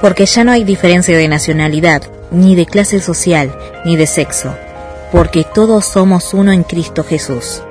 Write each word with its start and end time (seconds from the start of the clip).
Porque 0.00 0.26
ya 0.26 0.44
no 0.44 0.52
hay 0.52 0.64
diferencia 0.64 1.16
de 1.16 1.26
nacionalidad, 1.26 2.02
ni 2.30 2.54
de 2.54 2.66
clase 2.66 3.00
social, 3.00 3.52
ni 3.84 3.96
de 3.96 4.06
sexo, 4.06 4.54
porque 5.10 5.44
todos 5.44 5.84
somos 5.86 6.34
uno 6.34 6.52
en 6.52 6.62
Cristo 6.62 7.02
Jesús. 7.02 7.62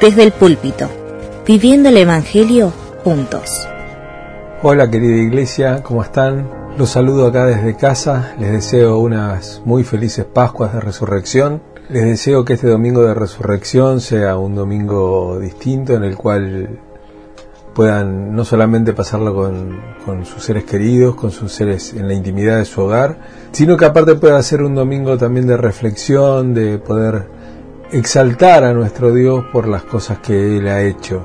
Desde 0.00 0.24
el 0.24 0.32
púlpito, 0.32 0.88
viviendo 1.46 1.90
el 1.90 1.96
Evangelio 1.98 2.72
juntos. 3.04 3.68
Hola 4.62 4.90
querida 4.90 5.16
iglesia, 5.16 5.82
¿cómo 5.82 6.02
están? 6.02 6.50
Los 6.76 6.90
saludo 6.90 7.28
acá 7.28 7.46
desde 7.46 7.76
casa, 7.76 8.34
les 8.40 8.50
deseo 8.50 8.98
unas 8.98 9.62
muy 9.64 9.84
felices 9.84 10.24
Pascuas 10.24 10.72
de 10.72 10.80
Resurrección. 10.80 11.62
Les 11.88 12.04
deseo 12.04 12.44
que 12.44 12.54
este 12.54 12.66
domingo 12.66 13.02
de 13.02 13.14
Resurrección 13.14 14.00
sea 14.00 14.38
un 14.38 14.56
domingo 14.56 15.38
distinto 15.38 15.94
en 15.94 16.02
el 16.02 16.16
cual 16.16 16.80
puedan 17.74 18.34
no 18.34 18.44
solamente 18.44 18.92
pasarlo 18.92 19.34
con, 19.34 20.24
sus 20.24 20.42
seres 20.42 20.64
queridos, 20.64 21.16
con 21.16 21.30
sus 21.30 21.52
seres 21.52 21.92
en 21.94 22.06
la 22.06 22.14
intimidad 22.14 22.58
de 22.58 22.64
su 22.64 22.82
hogar, 22.82 23.18
sino 23.52 23.76
que 23.76 23.84
aparte 23.84 24.14
pueda 24.14 24.42
ser 24.42 24.62
un 24.62 24.74
domingo 24.74 25.18
también 25.18 25.46
de 25.46 25.56
reflexión, 25.56 26.54
de 26.54 26.78
poder 26.78 27.28
exaltar 27.90 28.64
a 28.64 28.72
nuestro 28.72 29.12
Dios 29.12 29.44
por 29.52 29.66
las 29.68 29.82
cosas 29.82 30.18
que 30.18 30.58
Él 30.58 30.68
ha 30.68 30.82
hecho. 30.82 31.22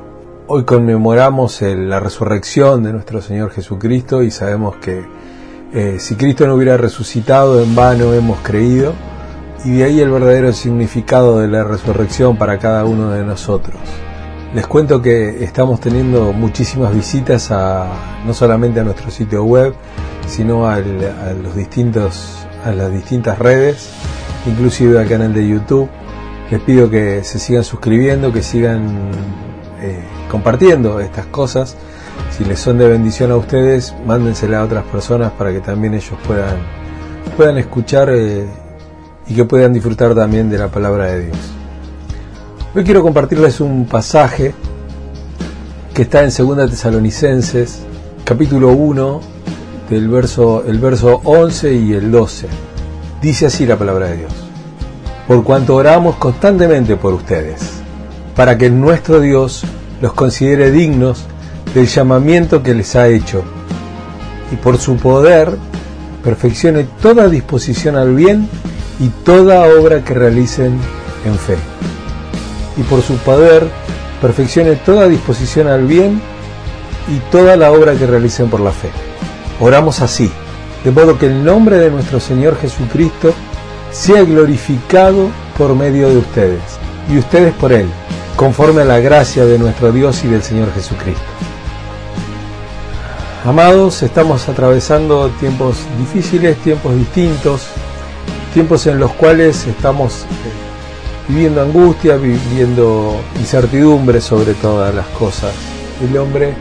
Hoy 0.48 0.64
conmemoramos 0.64 1.62
la 1.62 2.00
resurrección 2.00 2.84
de 2.84 2.94
nuestro 2.94 3.22
Señor 3.22 3.52
Jesucristo 3.52 4.24
y 4.24 4.32
sabemos 4.32 4.78
que 4.78 5.06
eh, 5.72 5.98
si 6.00 6.16
Cristo 6.16 6.48
no 6.48 6.56
hubiera 6.56 6.78
resucitado, 6.78 7.62
en 7.62 7.76
vano 7.76 8.14
hemos 8.14 8.40
creído, 8.40 8.94
y 9.64 9.78
de 9.78 9.84
ahí 9.84 10.00
el 10.00 10.10
verdadero 10.10 10.52
significado 10.54 11.40
de 11.40 11.48
la 11.48 11.64
resurrección 11.64 12.38
para 12.38 12.58
cada 12.58 12.86
uno 12.86 13.12
de 13.12 13.24
nosotros. 13.24 13.78
Les 14.54 14.66
cuento 14.66 15.00
que 15.00 15.44
estamos 15.44 15.80
teniendo 15.80 16.34
muchísimas 16.34 16.92
visitas 16.92 17.52
a 17.52 17.86
no 18.26 18.34
solamente 18.34 18.80
a 18.80 18.84
nuestro 18.84 19.12
sitio 19.12 19.44
web, 19.44 19.76
sino 20.28 20.68
a, 20.68 20.80
los 20.80 21.56
distintos, 21.56 22.48
a 22.66 22.72
las 22.72 22.92
distintas 22.92 23.38
redes, 23.38 23.92
inclusive 24.48 25.00
al 25.00 25.08
canal 25.08 25.34
de 25.36 25.48
YouTube. 25.48 25.88
Les 26.50 26.60
pido 26.62 26.90
que 26.90 27.24
se 27.24 27.38
sigan 27.38 27.64
suscribiendo, 27.64 28.34
que 28.34 28.42
sigan 28.42 29.12
eh, 29.82 30.04
compartiendo 30.32 31.00
estas 31.00 31.28
cosas. 31.28 31.78
Si 32.32 32.44
les 32.44 32.60
son 32.60 32.80
de 32.80 32.90
bendición 32.90 33.32
a 33.32 33.36
ustedes, 33.36 33.94
mándensela 34.04 34.62
a 34.62 34.64
otras 34.64 34.84
personas 34.86 35.32
para 35.32 35.52
que 35.52 35.60
también 35.60 35.94
ellos 35.94 36.18
puedan, 36.26 36.58
puedan 37.38 37.60
escuchar 37.60 38.10
eh, 38.12 38.48
y 39.28 39.36
que 39.36 39.46
puedan 39.46 39.74
disfrutar 39.74 40.16
también 40.16 40.50
de 40.50 40.58
la 40.58 40.70
palabra 40.70 41.06
de 41.06 41.26
Dios. 41.28 41.59
Hoy 42.76 42.84
quiero 42.84 43.02
compartirles 43.02 43.62
un 43.62 43.88
pasaje 43.88 44.54
que 45.92 46.04
está 46.04 46.24
en 46.24 46.30
2 46.30 46.70
Tesalonicenses, 46.70 47.80
capítulo 48.24 48.74
1, 48.74 49.22
del 49.90 50.08
verso, 50.08 50.64
el 50.68 50.78
verso 50.78 51.20
11 51.24 51.74
y 51.74 51.94
el 51.94 52.12
12. 52.12 52.48
Dice 53.24 53.48
así 53.48 53.66
la 53.66 53.76
palabra 53.76 54.10
de 54.10 54.18
Dios. 54.18 54.34
Por 55.28 55.44
cuanto 55.44 55.78
oramos 55.78 56.18
constantemente 56.18 56.96
por 56.96 57.16
ustedes, 57.16 57.72
para 58.36 58.56
que 58.56 58.70
nuestro 58.70 59.20
Dios 59.20 59.64
los 60.00 60.14
considere 60.14 60.70
dignos 60.70 61.24
del 61.74 61.88
llamamiento 61.88 62.62
que 62.62 62.76
les 62.76 62.96
ha 62.96 63.08
hecho, 63.08 63.44
y 64.52 64.58
por 64.58 64.78
su 64.78 64.96
poder 64.98 65.58
perfeccione 66.24 66.86
toda 67.02 67.30
disposición 67.30 67.96
al 67.96 68.14
bien 68.14 68.48
y 69.00 69.08
toda 69.08 69.64
obra 69.76 70.04
que 70.04 70.14
realicen 70.14 70.78
en 71.26 71.34
fe 71.34 71.58
y 72.80 72.84
por 72.84 73.02
su 73.02 73.16
poder 73.18 73.68
perfeccione 74.22 74.76
toda 74.76 75.08
disposición 75.08 75.68
al 75.68 75.86
bien 75.86 76.22
y 77.14 77.20
toda 77.32 77.56
la 77.58 77.72
obra 77.72 77.96
que 77.96 78.08
realicen 78.08 78.50
por 78.50 78.62
la 78.62 78.72
fe. 78.72 78.90
Oramos 79.60 80.02
así, 80.02 80.32
de 80.84 80.92
modo 80.92 81.18
que 81.18 81.26
el 81.26 81.44
nombre 81.44 81.78
de 81.78 81.92
nuestro 81.92 82.20
Señor 82.20 82.58
Jesucristo 82.60 83.34
sea 83.92 84.24
glorificado 84.24 85.28
por 85.58 85.76
medio 85.76 86.10
de 86.10 86.18
ustedes 86.18 86.62
y 87.12 87.18
ustedes 87.18 87.54
por 87.54 87.74
Él, 87.74 87.88
conforme 88.36 88.84
a 88.84 88.86
la 88.86 89.00
gracia 89.00 89.46
de 89.46 89.58
nuestro 89.60 89.92
Dios 89.92 90.24
y 90.24 90.28
del 90.28 90.44
Señor 90.44 90.72
Jesucristo. 90.74 91.24
Amados, 93.46 94.04
estamos 94.04 94.48
atravesando 94.48 95.30
tiempos 95.40 95.78
difíciles, 95.98 96.58
tiempos 96.58 96.96
distintos, 96.96 97.68
tiempos 98.54 98.86
en 98.86 99.00
los 99.00 99.12
cuales 99.14 99.66
estamos 99.66 100.26
viviendo 101.30 101.62
angustia, 101.62 102.18
viviendo 102.18 103.16
incertidumbre 103.38 104.20
sobre 104.20 104.56
todas 104.56 104.94
las 104.94 105.06
cosas. 105.08 105.54
El 106.02 106.18
hombre, 106.18 106.54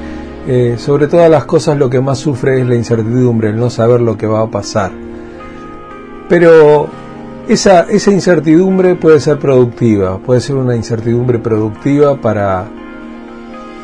eh, 0.46 0.76
sobre 0.78 1.08
todas 1.08 1.30
las 1.30 1.46
cosas, 1.46 1.78
lo 1.78 1.88
que 1.88 2.00
más 2.00 2.18
sufre 2.18 2.60
es 2.60 2.66
la 2.68 2.74
incertidumbre, 2.74 3.48
el 3.48 3.56
no 3.56 3.70
saber 3.70 4.00
lo 4.02 4.16
que 4.16 4.26
va 4.26 4.42
a 4.42 4.46
pasar. 4.50 4.92
Pero 6.28 6.86
esa, 7.48 7.86
esa 7.88 8.10
incertidumbre 8.12 8.94
puede 8.94 9.20
ser 9.20 9.38
productiva, 9.38 10.18
puede 10.18 10.42
ser 10.42 10.56
una 10.56 10.76
incertidumbre 10.76 11.38
productiva 11.38 12.20
para, 12.20 12.66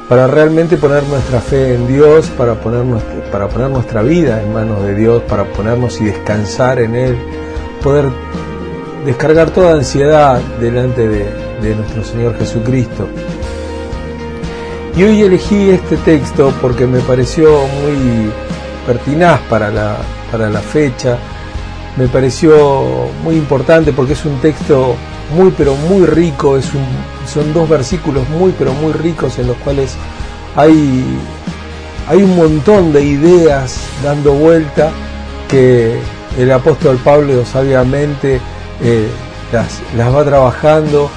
para 0.06 0.26
realmente 0.26 0.76
poner 0.76 1.02
nuestra 1.04 1.40
fe 1.40 1.74
en 1.74 1.88
Dios, 1.88 2.28
para 2.36 2.60
poner, 2.60 2.84
nuestra, 2.84 3.30
para 3.32 3.48
poner 3.48 3.70
nuestra 3.70 4.02
vida 4.02 4.42
en 4.42 4.52
manos 4.52 4.82
de 4.82 4.94
Dios, 4.94 5.22
para 5.22 5.44
ponernos 5.44 5.98
y 6.02 6.04
descansar 6.04 6.78
en 6.78 6.94
Él, 6.94 7.16
poder 7.82 8.04
descargar 9.04 9.50
toda 9.50 9.74
ansiedad 9.74 10.40
delante 10.60 11.08
de, 11.08 11.44
nuestro 11.74 12.04
Señor 12.04 12.38
Jesucristo. 12.38 13.08
Y 14.96 15.02
hoy 15.02 15.22
elegí 15.22 15.70
este 15.70 15.96
texto 15.98 16.52
porque 16.60 16.86
me 16.86 17.00
pareció 17.00 17.50
muy 17.50 18.30
pertinaz 18.86 19.40
para 19.48 19.70
la, 19.70 19.96
para 20.30 20.50
la 20.50 20.60
fecha, 20.60 21.16
me 21.96 22.06
pareció 22.08 23.08
muy 23.22 23.36
importante 23.36 23.92
porque 23.92 24.12
es 24.12 24.24
un 24.24 24.38
texto 24.40 24.94
muy 25.34 25.52
pero 25.56 25.74
muy 25.74 26.04
rico, 26.06 26.58
es 26.58 26.74
un, 26.74 26.84
son 27.26 27.54
dos 27.54 27.68
versículos 27.68 28.28
muy 28.28 28.52
pero 28.58 28.74
muy 28.74 28.92
ricos 28.92 29.38
en 29.38 29.46
los 29.46 29.56
cuales 29.58 29.96
hay, 30.54 31.04
hay 32.08 32.22
un 32.22 32.36
montón 32.36 32.92
de 32.92 33.04
ideas 33.04 33.78
dando 34.02 34.32
vuelta 34.32 34.90
que 35.48 35.98
el 36.38 36.52
apóstol 36.52 36.98
Pablo 37.02 37.44
sabiamente 37.46 38.40
eh, 38.82 39.08
las, 39.52 40.14
va 40.14 40.24
trabajando 40.24 41.10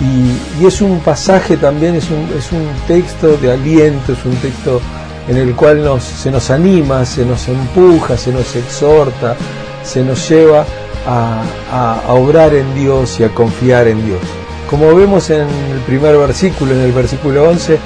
y, 0.00 0.64
es 0.64 0.80
un 0.80 1.00
pasaje 1.00 1.56
también, 1.56 1.94
es 1.94 2.10
un, 2.10 2.28
es 2.36 2.52
un 2.52 2.66
texto 2.86 3.36
de 3.36 3.52
aliento, 3.52 4.12
es 4.12 4.24
un 4.24 4.34
texto 4.36 4.80
en 5.28 5.36
el 5.36 5.54
cual 5.54 5.84
nos, 5.84 6.02
se 6.04 6.30
nos 6.30 6.50
anima, 6.50 7.04
se 7.04 7.24
nos 7.24 7.48
empuja, 7.48 8.16
se 8.16 8.32
nos 8.32 8.54
exhorta, 8.56 9.36
se 9.82 10.02
nos 10.02 10.28
lleva 10.28 10.64
a, 11.06 11.42
a, 11.72 12.12
obrar 12.14 12.54
en 12.54 12.74
Dios 12.74 13.20
y 13.20 13.24
a 13.24 13.28
confiar 13.34 13.88
en 13.88 14.04
Dios. 14.04 14.20
Como 14.68 14.94
vemos 14.94 15.30
en 15.30 15.48
el 15.72 15.80
primer 15.86 16.16
versículo, 16.16 16.72
en 16.72 16.80
el 16.80 16.92
versículo 16.92 17.48
11, 17.48 17.78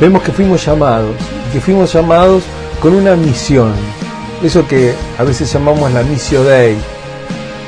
vemos 0.00 0.22
que 0.22 0.32
fuimos 0.32 0.64
llamados, 0.64 1.14
que 1.52 1.60
fuimos 1.60 1.92
llamados 1.92 2.42
con 2.80 2.94
una 2.94 3.16
misión, 3.16 3.72
eso 4.42 4.66
que 4.66 4.94
a 5.18 5.22
veces 5.22 5.50
llamamos 5.52 5.90
la 5.92 6.02
misión 6.02 6.44
Dei, 6.44 6.76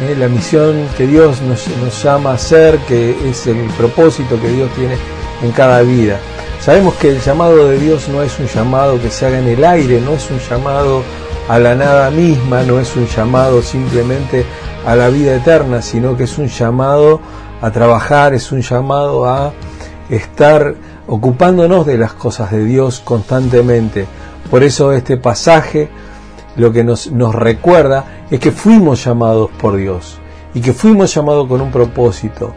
¿eh? 0.03 0.15
la 0.19 0.29
misión 0.29 0.89
que 0.97 1.07
Dios 1.07 1.41
nos, 1.43 1.67
nos, 1.83 2.03
llama 2.03 2.31
a 2.31 2.35
hacer, 2.35 2.79
que 2.81 3.29
es 3.29 3.47
el 3.47 3.69
propósito 3.79 4.41
que 4.41 4.49
Dios 4.49 4.71
tiene 4.75 4.97
en 5.43 5.51
cada 5.53 5.83
vida. 5.83 6.19
Sabemos 6.61 6.95
que 6.95 7.11
el 7.11 7.21
llamado 7.21 7.69
de 7.69 7.79
Dios 7.79 8.09
no 8.09 8.23
es 8.23 8.39
un 8.39 8.47
llamado 8.47 9.01
que 9.01 9.11
se 9.11 9.27
haga 9.27 9.39
en 9.39 9.49
el 9.49 9.65
aire, 9.65 10.01
no 10.01 10.15
es 10.15 10.31
un 10.31 10.39
llamado 10.39 11.03
a 11.49 11.59
la 11.59 11.75
nada 11.75 12.11
misma, 12.11 12.63
no 12.63 12.81
es 12.81 12.97
un 12.97 13.07
llamado 13.07 13.63
simplemente 13.63 14.45
a 14.85 14.97
la 14.97 15.09
vida 15.09 15.37
eterna, 15.37 15.83
sino 15.83 16.17
que 16.17 16.25
es 16.25 16.39
un 16.39 16.49
llamado 16.49 17.21
a 17.61 17.71
trabajar, 17.71 18.35
es 18.35 18.53
un 18.53 18.63
llamado 18.63 19.29
a 19.29 19.53
estar 20.11 20.75
ocupándonos 21.07 21.87
de 21.87 21.99
las 21.99 22.13
cosas 22.15 22.51
de 22.51 22.65
Dios 22.65 23.01
constantemente. 23.05 24.07
Por 24.51 24.63
eso 24.63 24.93
este 24.93 25.17
pasaje 25.17 25.89
lo 26.57 26.73
que 26.73 26.85
nos, 26.85 27.11
nos 27.11 27.35
recuerda 27.35 28.25
es 28.31 28.41
que 28.41 28.53
fuimos 28.53 29.05
llamados 29.05 29.51
por 29.59 29.77
Dios 29.77 30.19
y 30.55 30.61
que 30.61 30.73
fuimos 30.73 31.15
llamados 31.15 31.47
con 31.49 31.61
un 31.61 31.71
propósito. 31.71 32.55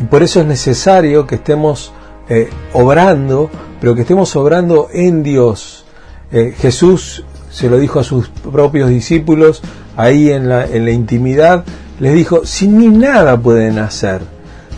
Y 0.00 0.04
por 0.04 0.22
eso 0.22 0.40
es 0.40 0.46
necesario 0.46 1.26
que 1.26 1.36
estemos 1.36 1.92
eh, 2.28 2.48
obrando, 2.72 3.50
pero 3.80 3.94
que 3.94 4.02
estemos 4.02 4.34
obrando 4.36 4.88
en 4.92 5.22
Dios. 5.22 5.84
Eh, 6.32 6.54
Jesús 6.58 7.24
se 7.50 7.68
lo 7.68 7.78
dijo 7.78 8.00
a 8.00 8.04
sus 8.04 8.28
propios 8.28 8.88
discípulos 8.88 9.62
ahí 9.96 10.30
en 10.30 10.48
la, 10.48 10.66
en 10.66 10.84
la 10.84 10.90
intimidad, 10.90 11.64
les 12.00 12.14
dijo, 12.14 12.44
sin 12.44 12.76
mí 12.76 12.88
nada 12.88 13.38
pueden 13.38 13.78
hacer. 13.78 14.22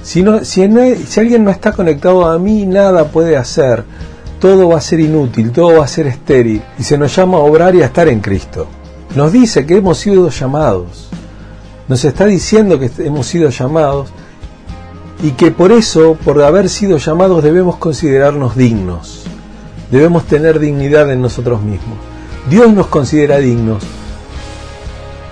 Si, 0.02 0.22
no, 0.22 0.44
si, 0.44 0.68
si 1.06 1.20
alguien 1.20 1.44
no 1.44 1.50
está 1.50 1.72
conectado 1.72 2.26
a 2.26 2.38
mí, 2.38 2.66
nada 2.66 3.04
puede 3.06 3.36
hacer 3.36 3.84
todo 4.46 4.68
va 4.68 4.78
a 4.78 4.80
ser 4.80 5.00
inútil, 5.00 5.50
todo 5.50 5.78
va 5.78 5.84
a 5.84 5.88
ser 5.88 6.06
estéril, 6.06 6.62
y 6.78 6.84
se 6.84 6.96
nos 6.96 7.16
llama 7.16 7.38
a 7.38 7.40
obrar 7.40 7.74
y 7.74 7.82
a 7.82 7.86
estar 7.86 8.06
en 8.06 8.20
Cristo. 8.20 8.68
Nos 9.16 9.32
dice 9.32 9.66
que 9.66 9.78
hemos 9.78 9.98
sido 9.98 10.30
llamados, 10.30 11.08
nos 11.88 12.04
está 12.04 12.26
diciendo 12.26 12.78
que 12.78 12.88
hemos 12.98 13.26
sido 13.26 13.50
llamados 13.50 14.10
y 15.20 15.32
que 15.32 15.50
por 15.50 15.72
eso, 15.72 16.16
por 16.24 16.40
haber 16.44 16.68
sido 16.68 16.98
llamados, 16.98 17.42
debemos 17.42 17.74
considerarnos 17.78 18.54
dignos, 18.54 19.24
debemos 19.90 20.26
tener 20.26 20.60
dignidad 20.60 21.10
en 21.10 21.22
nosotros 21.22 21.60
mismos. 21.60 21.98
Dios 22.48 22.72
nos 22.72 22.86
considera 22.86 23.38
dignos, 23.38 23.82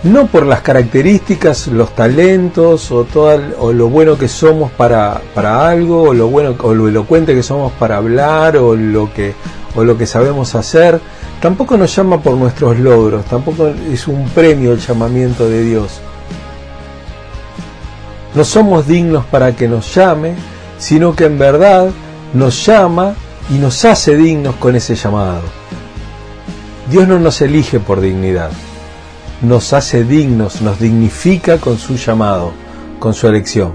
no 0.05 0.27
por 0.27 0.45
las 0.45 0.61
características, 0.61 1.69
los 1.69 1.95
talentos 1.95 2.91
o, 2.91 3.05
todo, 3.05 3.41
o 3.59 3.73
lo 3.73 3.89
bueno 3.89 4.19
que 4.19 4.29
somos 4.29 4.71
para, 4.71 5.21
para 5.35 5.67
algo, 5.67 6.03
o 6.11 6.15
lo 6.15 6.29
bueno 6.29 6.55
o 6.61 6.75
lo 6.75 6.89
elocuente 6.89 7.35
que 7.35 7.43
somos 7.43 7.73
para 7.73 7.97
hablar, 7.97 8.59
o 8.59 8.77
lo 8.77 9.13
que, 9.13 9.35
o 9.75 9.83
lo 9.83 9.97
que 9.97 10.07
sabemos 10.07 10.55
hacer. 10.55 11.01
Tampoco 11.41 11.79
nos 11.79 11.95
llama 11.97 12.21
por 12.21 12.37
nuestros 12.37 12.79
logros, 12.79 13.25
tampoco 13.25 13.69
es 13.91 14.07
un 14.07 14.29
premio 14.29 14.73
el 14.73 14.79
llamamiento 14.79 15.49
de 15.49 15.63
Dios. 15.63 16.01
No 18.35 18.45
somos 18.45 18.87
dignos 18.87 19.25
para 19.25 19.57
que 19.57 19.69
nos 19.69 19.95
llame, 19.95 20.35
sino 20.79 21.17
que 21.17 21.25
en 21.25 21.39
verdad 21.39 21.89
nos 22.35 22.67
llama 22.67 23.15
y 23.49 23.55
nos 23.55 23.83
hace 23.87 24.17
dignos 24.17 24.57
con 24.57 24.77
ese 24.77 24.97
llamado. 24.97 25.43
Dios 26.91 27.09
no 27.09 27.19
nos 27.19 27.41
elige 27.41 27.81
por 27.81 28.03
dignidad 28.03 28.51
nos 29.45 29.73
hace 29.73 30.05
dignos, 30.05 30.63
nos 30.63 30.81
dignifica 30.81 31.59
con 31.59 31.79
su 31.79 31.97
llamado, 31.97 32.53
con 32.99 33.15
su 33.15 33.27
elección. 33.27 33.73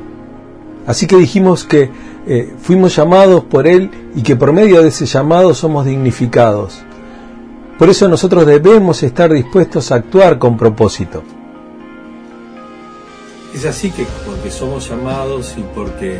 Así 0.86 1.08
que 1.08 1.18
dijimos 1.18 1.64
que 1.64 1.92
eh, 2.28 2.54
fuimos 2.62 2.96
llamados 2.96 3.44
por 3.44 3.68
Él 3.68 3.90
y 4.16 4.24
que 4.24 4.36
por 4.36 4.52
medio 4.52 4.82
de 4.82 4.90
ese 4.90 5.06
llamado 5.06 5.54
somos 5.54 5.86
dignificados. 5.86 6.82
Por 7.78 7.90
eso 7.90 8.10
nosotros 8.10 8.46
debemos 8.46 9.04
estar 9.04 9.32
dispuestos 9.32 9.92
a 9.92 9.96
actuar 9.96 10.38
con 10.38 10.58
propósito. 10.58 11.24
Es 13.54 13.66
así 13.66 13.90
que 13.92 14.06
porque 14.26 14.52
somos 14.52 14.90
llamados 14.90 15.56
y 15.58 15.62
porque 15.74 16.20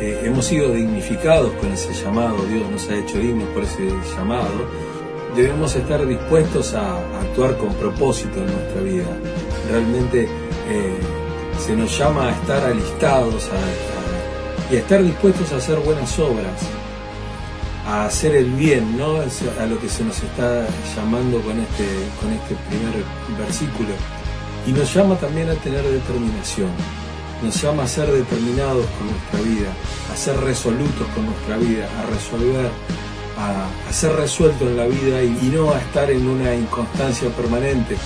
eh, 0.00 0.22
hemos 0.24 0.44
sido 0.44 0.72
dignificados 0.72 1.52
con 1.60 1.70
ese 1.72 1.92
llamado, 1.92 2.36
Dios 2.48 2.70
nos 2.70 2.88
ha 2.88 2.96
hecho 2.96 3.18
dignos 3.18 3.48
por 3.50 3.64
ese 3.64 3.88
llamado, 4.16 4.48
debemos 5.34 5.74
estar 5.76 6.06
dispuestos 6.06 6.74
a, 6.74 6.98
actuar 7.20 7.56
con 7.56 7.72
propósito 7.74 8.40
en 8.40 8.46
nuestra 8.46 8.80
vida. 8.82 9.06
Realmente 9.70 10.24
eh, 10.68 10.98
se 11.58 11.76
nos 11.76 11.96
llama 11.96 12.28
a 12.28 12.30
estar 12.32 12.64
alistados 12.64 13.48
y 14.70 14.76
a 14.76 14.78
estar 14.78 15.02
dispuestos 15.02 15.52
a 15.52 15.56
hacer 15.56 15.78
buenas 15.80 16.18
obras, 16.18 16.60
a 17.86 18.06
hacer 18.06 18.36
el 18.36 18.50
bien, 18.52 18.96
¿no? 18.96 19.16
a 19.16 19.66
lo 19.66 19.80
que 19.80 19.88
se 19.88 20.04
nos 20.04 20.22
está 20.22 20.66
llamando 20.96 21.40
con 21.40 21.58
este, 21.58 21.86
con 22.20 22.32
este 22.32 22.54
primer 22.68 23.04
versículo. 23.38 23.90
Y 24.66 24.72
nos 24.72 24.92
llama 24.92 25.16
también 25.16 25.48
a 25.48 25.54
tener 25.54 25.82
determinación, 25.82 26.70
nos 27.42 27.60
llama 27.60 27.84
a 27.84 27.88
ser 27.88 28.10
determinados 28.10 28.84
con 28.98 29.06
nuestra 29.06 29.40
vida, 29.40 29.72
a 30.12 30.16
ser 30.16 30.36
resolutos 30.40 31.06
con 31.14 31.26
nuestra 31.26 31.56
vida, 31.56 31.88
a 31.98 32.10
resolver 32.10 32.70
a, 33.40 33.92
ser 33.92 34.12
resuelto 34.12 34.68
en 34.68 34.76
la 34.76 34.86
vida 34.86 35.22
y, 35.22 35.52
no 35.54 35.72
a 35.72 35.78
estar 35.78 36.10
en 36.10 36.26
una 36.26 36.54
inconstancia 36.54 37.28
permanente. 37.30 37.96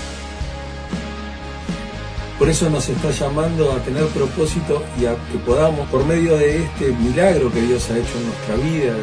Por 2.38 2.48
eso 2.48 2.68
nos 2.68 2.88
está 2.88 3.10
llamando 3.10 3.72
a 3.72 3.78
tener 3.78 4.04
propósito 4.08 4.82
y 5.00 5.06
a 5.06 5.14
que 5.30 5.38
podamos, 5.38 5.88
por 5.88 6.04
medio 6.04 6.36
de 6.36 6.62
este 6.64 6.92
milagro 6.92 7.52
que 7.52 7.62
Dios 7.62 7.88
ha 7.90 7.96
hecho 7.96 8.18
en 8.18 8.26
nuestra 8.26 8.56
vida, 8.56 8.94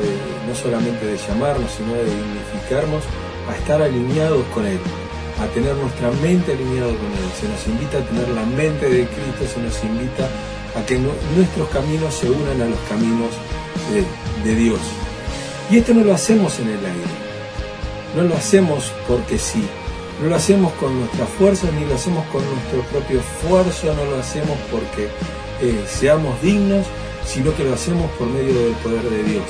no 0.47 0.55
solamente 0.55 1.05
de 1.05 1.17
llamarnos, 1.17 1.71
sino 1.71 1.93
de 1.93 2.05
dignificarnos, 2.05 3.03
a 3.49 3.55
estar 3.55 3.81
alineados 3.81 4.43
con 4.53 4.65
Él, 4.65 4.79
a 5.41 5.47
tener 5.53 5.75
nuestra 5.75 6.11
mente 6.21 6.51
alineada 6.53 6.91
con 6.91 7.07
Él. 7.07 7.31
Se 7.39 7.47
nos 7.47 7.67
invita 7.67 7.99
a 7.99 8.01
tener 8.01 8.27
la 8.29 8.45
mente 8.45 8.89
de 8.89 9.07
Cristo, 9.07 9.47
se 9.53 9.61
nos 9.61 9.83
invita 9.83 10.27
a 10.75 10.85
que 10.85 10.99
nuestros 10.99 11.69
caminos 11.69 12.13
se 12.13 12.29
unan 12.29 12.61
a 12.61 12.65
los 12.65 12.79
caminos 12.89 13.31
de 14.43 14.55
Dios. 14.55 14.79
Y 15.71 15.77
esto 15.77 15.93
no 15.93 16.03
lo 16.03 16.13
hacemos 16.13 16.59
en 16.59 16.67
el 16.67 16.85
aire, 16.85 17.11
no 18.17 18.23
lo 18.23 18.35
hacemos 18.35 18.91
porque 19.07 19.37
sí, 19.37 19.63
no 20.21 20.27
lo 20.27 20.35
hacemos 20.35 20.73
con 20.73 20.99
nuestra 20.99 21.25
fuerza 21.25 21.69
ni 21.71 21.85
lo 21.85 21.95
hacemos 21.95 22.25
con 22.25 22.43
nuestro 22.43 22.81
propio 22.91 23.21
esfuerzo, 23.21 23.93
no 23.95 24.03
lo 24.03 24.17
hacemos 24.17 24.57
porque 24.69 25.05
eh, 25.61 25.85
seamos 25.87 26.41
dignos, 26.41 26.85
sino 27.25 27.55
que 27.55 27.63
lo 27.63 27.73
hacemos 27.73 28.11
por 28.19 28.27
medio 28.27 28.53
del 28.53 28.73
poder 28.83 29.01
de 29.01 29.23
Dios. 29.23 29.45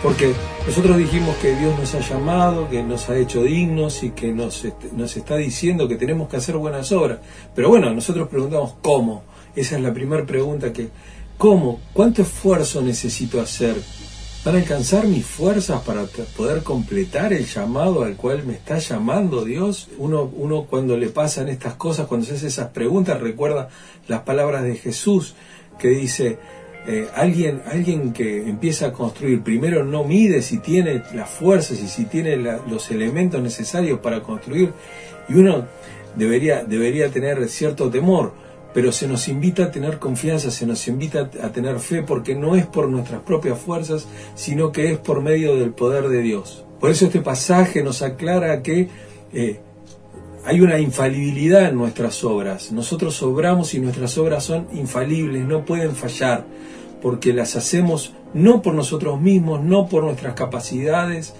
Porque 0.00 0.32
nosotros 0.64 0.96
dijimos 0.96 1.34
que 1.42 1.56
Dios 1.56 1.76
nos 1.76 1.92
ha 1.96 2.00
llamado, 2.00 2.70
que 2.70 2.84
nos 2.84 3.08
ha 3.08 3.18
hecho 3.18 3.42
dignos 3.42 4.04
y 4.04 4.10
que 4.10 4.32
nos, 4.32 4.64
nos 4.92 5.16
está 5.16 5.36
diciendo 5.36 5.88
que 5.88 5.96
tenemos 5.96 6.28
que 6.28 6.36
hacer 6.36 6.56
buenas 6.56 6.92
obras. 6.92 7.18
Pero 7.52 7.68
bueno, 7.68 7.92
nosotros 7.92 8.28
preguntamos 8.28 8.74
cómo. 8.80 9.24
Esa 9.56 9.74
es 9.74 9.82
la 9.82 9.92
primera 9.92 10.24
pregunta 10.24 10.72
que, 10.72 10.90
¿cómo? 11.36 11.80
¿Cuánto 11.92 12.22
esfuerzo 12.22 12.80
necesito 12.80 13.40
hacer? 13.40 13.74
¿Van 14.46 14.54
a 14.54 14.58
alcanzar 14.58 15.08
mis 15.08 15.26
fuerzas 15.26 15.82
para 15.82 16.04
poder 16.36 16.62
completar 16.62 17.32
el 17.32 17.46
llamado 17.46 18.04
al 18.04 18.14
cual 18.14 18.44
me 18.44 18.52
está 18.52 18.78
llamando 18.78 19.44
Dios? 19.44 19.88
Uno, 19.98 20.30
uno 20.36 20.66
cuando 20.70 20.96
le 20.96 21.08
pasan 21.08 21.48
estas 21.48 21.74
cosas, 21.74 22.06
cuando 22.06 22.26
se 22.26 22.34
hace 22.34 22.46
esas 22.46 22.68
preguntas, 22.68 23.20
recuerda 23.20 23.70
las 24.06 24.20
palabras 24.20 24.62
de 24.62 24.76
Jesús 24.76 25.34
que 25.80 25.88
dice, 25.88 26.38
eh, 26.86 27.08
alguien, 27.16 27.60
alguien 27.66 28.12
que 28.12 28.48
empieza 28.48 28.86
a 28.86 28.92
construir, 28.92 29.42
primero 29.42 29.84
no 29.84 30.04
mide 30.04 30.40
si 30.42 30.58
tiene 30.58 31.02
las 31.12 31.28
fuerzas 31.28 31.80
y 31.82 31.88
si 31.88 32.04
tiene 32.04 32.36
los 32.36 32.92
elementos 32.92 33.42
necesarios 33.42 33.98
para 33.98 34.22
construir, 34.22 34.72
y 35.28 35.34
uno 35.34 35.66
debería, 36.14 36.62
debería 36.62 37.08
tener 37.08 37.48
cierto 37.48 37.90
temor 37.90 38.45
pero 38.76 38.92
se 38.92 39.08
nos 39.08 39.26
invita 39.28 39.64
a 39.64 39.70
tener 39.70 39.98
confianza, 39.98 40.50
se 40.50 40.66
nos 40.66 40.86
invita 40.86 41.30
a 41.42 41.48
tener 41.48 41.80
fe, 41.80 42.02
porque 42.02 42.34
no 42.34 42.56
es 42.56 42.66
por 42.66 42.90
nuestras 42.90 43.22
propias 43.22 43.58
fuerzas, 43.58 44.06
sino 44.34 44.70
que 44.70 44.92
es 44.92 44.98
por 44.98 45.22
medio 45.22 45.56
del 45.56 45.70
poder 45.70 46.10
de 46.10 46.20
Dios. 46.20 46.62
Por 46.78 46.90
eso 46.90 47.06
este 47.06 47.22
pasaje 47.22 47.82
nos 47.82 48.02
aclara 48.02 48.62
que 48.62 48.90
eh, 49.32 49.60
hay 50.44 50.60
una 50.60 50.78
infalibilidad 50.78 51.70
en 51.70 51.76
nuestras 51.76 52.22
obras. 52.22 52.70
Nosotros 52.70 53.22
obramos 53.22 53.72
y 53.72 53.80
nuestras 53.80 54.18
obras 54.18 54.44
son 54.44 54.66
infalibles, 54.74 55.46
no 55.46 55.64
pueden 55.64 55.96
fallar, 55.96 56.44
porque 57.00 57.32
las 57.32 57.56
hacemos 57.56 58.12
no 58.34 58.60
por 58.60 58.74
nosotros 58.74 59.18
mismos, 59.18 59.64
no 59.64 59.88
por 59.88 60.04
nuestras 60.04 60.34
capacidades, 60.34 61.32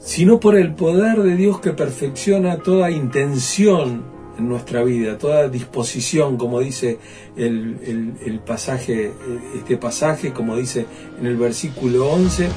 sino 0.00 0.40
por 0.40 0.56
el 0.56 0.72
poder 0.72 1.22
de 1.24 1.36
Dios 1.36 1.60
que 1.60 1.72
perfecciona 1.72 2.62
toda 2.62 2.90
intención 2.90 4.16
en 4.38 4.48
nuestra 4.48 4.82
vida, 4.82 5.18
toda 5.18 5.48
disposición, 5.48 6.36
como 6.36 6.60
dice 6.60 6.98
el, 7.36 8.40
pasaje, 8.46 9.12
este 9.56 9.76
pasaje, 9.76 10.32
como 10.32 10.56
dice 10.56 10.86
en 11.18 11.26
el 11.26 11.36
versículo 11.36 12.08
11, 12.10 12.48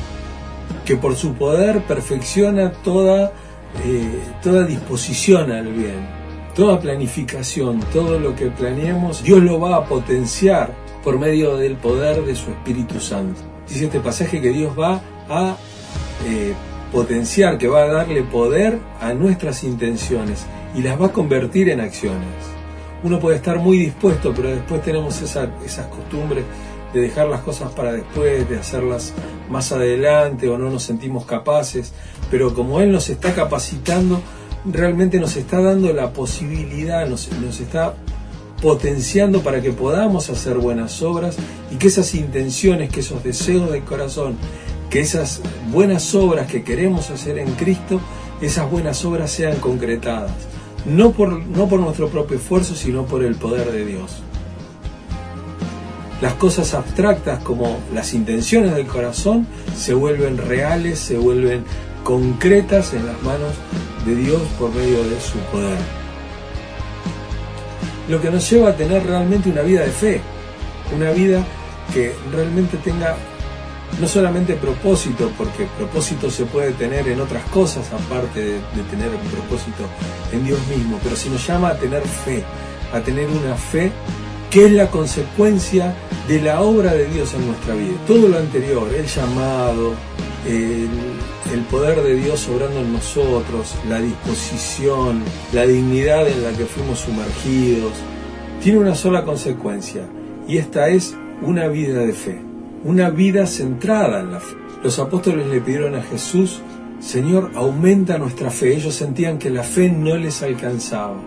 que 0.86 0.95
por 0.95 1.16
su 1.16 1.33
poder 1.33 1.83
perfecciona 1.83 2.72
toda, 2.72 3.33
eh, 3.86 4.19
toda 4.44 4.63
disposición 4.63 5.51
al 5.51 5.74
bien, 5.74 6.08
toda 6.56 6.79
planificación, 6.79 7.79
todo 7.91 8.20
lo 8.20 8.36
que 8.36 8.48
planeemos, 8.51 9.24
Dios 9.24 9.41
lo 9.41 9.60
va 9.60 9.77
a 9.77 9.86
potenciar 9.86 10.74
por 11.03 11.17
medio 11.17 11.58
del 11.58 11.75
poder 11.75 12.24
de 12.24 12.36
su 12.36 12.51
Espíritu 12.51 13.00
Santo. 13.00 13.41
Dice 13.67 13.86
este 13.86 14.00
pasaje 14.00 14.41
que 14.41 14.50
Dios 14.50 14.77
va 14.77 15.01
a 15.29 15.56
eh, 16.27 16.53
potenciar, 16.91 17.57
que 17.57 17.67
va 17.67 17.83
a 17.83 17.88
darle 17.88 18.24
poder 18.24 18.79
a 19.00 19.13
nuestras 19.13 19.63
intenciones 19.63 20.45
y 20.75 20.81
las 20.81 21.01
va 21.01 21.07
a 21.07 21.12
convertir 21.13 21.69
en 21.69 21.79
acciones. 21.79 22.29
Uno 23.03 23.19
puede 23.19 23.38
estar 23.38 23.57
muy 23.60 23.77
dispuesto, 23.77 24.33
pero 24.36 24.50
después 24.50 24.81
tenemos 24.83 25.21
esas 25.21 25.88
costumbres 25.88 26.45
de 26.93 27.01
dejar 27.01 27.27
las 27.27 27.41
cosas 27.41 27.71
para 27.71 27.93
después, 27.93 28.48
de 28.50 28.60
hacerlas 28.60 29.13
más 29.50 29.71
adelante 29.71 30.50
o 30.50 30.57
no 30.57 30.69
nos 30.69 30.83
sentimos 30.83 31.25
capaces, 31.25 31.93
pero 32.29 32.53
como 32.53 32.81
Él 32.81 32.91
nos 32.91 33.10
está 33.10 33.33
capacitando, 33.33 34.21
realmente 34.65 35.19
nos 35.19 35.36
está 35.38 35.62
dando 35.62 35.93
la 35.93 36.12
posibilidad, 36.12 37.07
nos, 37.07 37.31
nos 37.41 37.60
está 37.60 37.95
potenciando 38.62 39.41
para 39.41 39.62
que 39.62 39.71
podamos 39.71 40.29
hacer 40.29 40.57
buenas 40.57 41.01
obras 41.01 41.38
y 41.71 41.75
que 41.77 41.88
esas 41.88 42.13
intenciones, 42.13 42.91
que 42.91 43.00
esos 43.00 43.24
deseos 43.24 43.71
del 43.71 43.83
corazón, 43.83 44.36
que 44.91 45.00
esas 45.00 45.41
buenas 45.71 46.13
obras 46.13 46.45
que 46.45 46.63
queremos 46.63 47.10
hacer 47.10 47.39
en 47.39 47.51
Cristo, 47.53 48.00
esas 48.41 48.69
buenas 48.69 49.03
obras 49.03 49.31
sean 49.31 49.57
concretadas 49.57 50.31
no 50.86 51.12
por, 51.12 51.31
no 51.31 51.67
por 51.67 51.79
nuestro 51.79 52.10
propio 52.10 52.38
esfuerzo, 52.38 52.75
sino 52.75 53.05
por 53.05 53.24
el 53.24 53.36
poder 53.36 53.71
de 53.71 53.86
Dios. 53.86 54.21
Las 56.21 56.33
cosas 56.33 56.74
abstractas 56.74 57.41
como 57.43 57.79
las 57.93 58.13
intenciones 58.13 58.75
del 58.75 58.86
corazón 58.86 59.48
se 59.75 59.93
vuelven 59.93 60.38
reales, 60.38 61.00
se 61.00 61.17
vuelven 61.17 61.63
concretas 62.03 62.93
en 62.93 63.05
las 63.07 63.21
manos 63.24 63.53
de 64.05 64.15
Dios 64.15 64.41
por 64.60 64.74
medio 64.74 65.03
de 65.03 65.19
su 65.19 65.38
poder. 65.51 65.77
Lo 68.07 68.21
que 68.21 68.29
nos 68.29 68.48
lleva 68.50 68.69
a 68.69 68.75
tener 68.75 69.05
realmente 69.05 69.50
una 69.50 69.62
vida 69.62 69.81
de 69.81 69.91
fe, 69.91 70.21
una 70.95 71.12
vida 71.12 71.43
que 71.93 72.13
realmente 72.31 72.77
tenga 72.77 73.15
no 74.00 74.07
solamente 74.07 74.55
propósito, 74.55 75.31
porque 75.38 75.67
propósito 75.77 76.29
se 76.31 76.45
puede 76.45 76.71
tener 76.71 77.07
en 77.07 77.19
otras 77.21 77.43
cosas 77.45 77.91
aparte 77.91 78.39
de, 78.39 78.60
tener 78.89 79.10
un 79.10 79.29
propósito 79.29 79.83
en 80.31 80.45
Dios 80.45 80.60
mismo, 80.67 81.00
pero 81.03 81.15
si 81.15 81.29
nos 81.29 81.45
llama 81.45 81.69
a 81.69 81.77
tener 81.77 82.01
fe, 82.01 82.43
a 82.93 83.00
tener 83.01 83.27
una 83.27 83.55
fe 83.55 83.91
que 84.50 84.65
es 84.65 84.71
la 84.71 84.88
consecuencia 84.88 85.95
de 86.27 86.41
la 86.41 86.62
obra 86.62 86.93
de 86.93 87.07
Dios 87.07 87.33
en 87.33 87.48
nuestra 87.48 87.74
vida. 87.74 87.93
Todo 88.05 88.27
lo 88.27 88.38
anterior, 88.38 88.93
el 88.93 89.05
llamado, 89.05 89.93
el 90.45 91.62
poder 91.69 92.01
de 92.01 92.15
Dios 92.15 92.48
obrando 92.50 92.79
en 92.79 92.93
nosotros, 92.93 93.75
la 93.88 94.00
disposición, 94.01 95.24
la 95.53 95.65
dignidad 95.65 96.27
en 96.27 96.43
la 96.43 96.51
que 96.51 96.65
fuimos 96.65 97.00
sumergidos, 97.00 97.93
tiene 98.62 98.79
una 98.79 98.95
sola 98.95 99.24
consecuencia, 99.24 100.07
y 100.48 100.57
esta 100.57 100.89
es 100.89 101.15
una 101.41 101.67
vida 101.67 102.00
de 102.00 102.13
fe, 102.13 102.41
una 102.84 103.10
vida 103.10 103.46
centrada 103.48 104.20
en 104.20 104.32
la 104.32 104.40
fe. 104.40 104.56
Los 104.84 105.00
apóstoles 105.00 105.48
le 105.48 105.62
pidieron 105.62 105.96
a 105.96 106.02
Jesús, 106.02 106.62
Señor, 107.00 107.52
aumenta 107.56 108.18
nuestra 108.18 108.50
fe. 108.50 108.76
Ellos 108.76 108.96
sentían 108.96 109.38
que 109.38 109.50
la 109.50 109.64
fe 109.64 109.90
no 109.90 110.16
les 110.18 110.42
alcanzaba. 110.42 111.22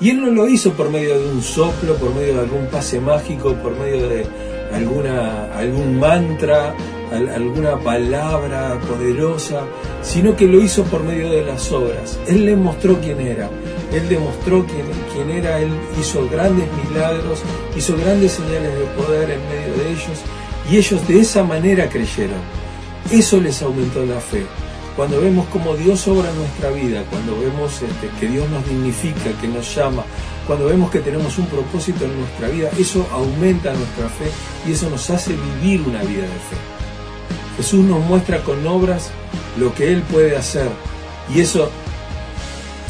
Y 0.00 0.10
Él 0.10 0.20
no 0.20 0.30
lo 0.30 0.48
hizo 0.48 0.72
por 0.72 0.90
medio 0.90 1.18
de 1.18 1.30
un 1.30 1.42
soplo, 1.42 1.94
por 1.96 2.14
medio 2.14 2.34
de 2.34 2.40
algún 2.40 2.66
pase 2.66 3.00
mágico, 3.00 3.54
por 3.54 3.78
medio 3.78 4.08
de 4.08 4.26
alguna, 4.72 5.56
algún 5.56 5.98
mantra, 5.98 6.74
alguna 7.12 7.78
palabra 7.78 8.78
poderosa, 8.88 9.62
sino 10.02 10.34
que 10.36 10.46
lo 10.46 10.60
hizo 10.60 10.82
por 10.84 11.04
medio 11.04 11.30
de 11.30 11.44
las 11.44 11.70
obras. 11.70 12.18
Él 12.26 12.44
le 12.44 12.56
mostró 12.56 13.00
quién 13.00 13.20
era, 13.20 13.48
Él 13.92 14.08
demostró 14.08 14.66
quién, 14.66 14.86
quién 15.12 15.30
era, 15.30 15.60
Él 15.60 15.70
hizo 16.00 16.28
grandes 16.28 16.66
milagros, 16.84 17.42
hizo 17.76 17.96
grandes 17.96 18.32
señales 18.32 18.76
de 18.78 18.84
poder 19.02 19.30
en 19.30 19.40
medio 19.48 19.84
de 19.84 19.90
ellos, 19.92 20.22
y 20.70 20.76
ellos 20.76 21.06
de 21.06 21.20
esa 21.20 21.42
manera 21.42 21.88
creyeron. 21.88 22.40
Eso 23.10 23.40
les 23.40 23.60
aumentó 23.62 24.04
la 24.04 24.20
fe. 24.20 24.46
Cuando 24.96 25.20
vemos 25.20 25.46
cómo 25.52 25.74
Dios 25.74 26.06
obra 26.06 26.30
en 26.30 26.38
nuestra 26.38 26.70
vida, 26.70 27.02
cuando 27.10 27.38
vemos 27.38 27.82
este, 27.82 28.08
que 28.20 28.28
Dios 28.28 28.48
nos 28.48 28.66
dignifica, 28.68 29.32
que 29.40 29.48
nos 29.48 29.74
llama, 29.74 30.04
cuando 30.46 30.66
vemos 30.66 30.90
que 30.90 31.00
tenemos 31.00 31.36
un 31.38 31.46
propósito 31.46 32.04
en 32.04 32.18
nuestra 32.18 32.48
vida, 32.48 32.70
eso 32.78 33.06
aumenta 33.12 33.72
nuestra 33.72 34.08
fe 34.08 34.26
y 34.66 34.72
eso 34.72 34.88
nos 34.90 35.10
hace 35.10 35.34
vivir 35.34 35.80
una 35.82 36.02
vida 36.02 36.22
de 36.22 36.28
fe. 36.28 36.56
Jesús 37.56 37.84
nos 37.84 38.04
muestra 38.04 38.42
con 38.42 38.64
obras 38.66 39.10
lo 39.58 39.74
que 39.74 39.92
Él 39.92 40.02
puede 40.02 40.36
hacer 40.36 40.68
y 41.34 41.40
eso 41.40 41.70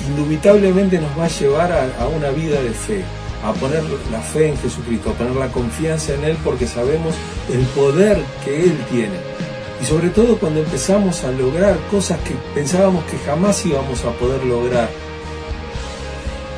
indubitablemente 0.08 0.98
nos 0.98 1.18
va 1.18 1.24
a 1.24 1.28
llevar 1.28 1.72
a, 1.72 2.06
una 2.08 2.30
vida 2.30 2.60
de 2.60 2.70
fe, 2.70 3.04
a 3.44 3.52
poner 3.52 3.82
la 4.10 4.20
fe 4.20 4.48
en 4.48 4.58
Jesucristo, 4.58 5.10
a 5.10 5.12
poner 5.14 5.36
la 5.36 5.48
confianza 5.48 6.14
en 6.14 6.24
Él 6.24 6.36
porque 6.44 6.66
sabemos 6.66 7.14
el 7.52 7.62
poder 7.66 8.18
que 8.44 8.64
Él 8.64 8.78
tiene. 8.90 9.34
Y 9.82 9.86
sobre 9.86 10.10
todo 10.10 10.38
cuando 10.38 10.60
empezamos 10.60 11.24
a 11.24 11.30
lograr 11.30 11.76
cosas 11.90 12.18
que 12.20 12.34
pensábamos 12.54 13.04
que 13.04 13.18
jamás 13.18 13.64
íbamos 13.66 14.04
a 14.04 14.12
poder 14.12 14.44
lograr, 14.44 14.88